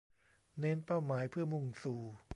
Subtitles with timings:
[0.59, 2.01] เน้นเป้าหมายเพื่อมุ่งสู่